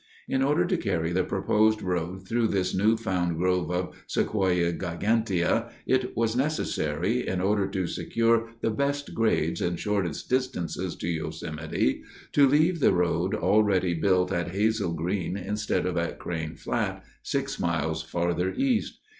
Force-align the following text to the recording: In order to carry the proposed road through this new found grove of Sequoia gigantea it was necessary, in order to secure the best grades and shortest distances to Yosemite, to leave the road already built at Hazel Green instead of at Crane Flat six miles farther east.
In 0.27 0.41
order 0.41 0.65
to 0.65 0.77
carry 0.77 1.11
the 1.11 1.23
proposed 1.23 1.83
road 1.83 2.27
through 2.27 2.47
this 2.47 2.73
new 2.73 2.97
found 2.97 3.37
grove 3.37 3.69
of 3.69 3.95
Sequoia 4.07 4.73
gigantea 4.73 5.69
it 5.85 6.17
was 6.17 6.35
necessary, 6.35 7.27
in 7.27 7.39
order 7.39 7.67
to 7.67 7.85
secure 7.85 8.49
the 8.61 8.71
best 8.71 9.13
grades 9.13 9.61
and 9.61 9.79
shortest 9.79 10.27
distances 10.27 10.95
to 10.95 11.07
Yosemite, 11.07 12.01
to 12.31 12.47
leave 12.47 12.79
the 12.79 12.93
road 12.93 13.35
already 13.35 13.93
built 13.93 14.31
at 14.31 14.47
Hazel 14.55 14.91
Green 14.93 15.37
instead 15.37 15.85
of 15.85 15.95
at 15.97 16.17
Crane 16.17 16.55
Flat 16.55 17.03
six 17.21 17.59
miles 17.59 18.01
farther 18.01 18.51
east. 18.57 19.01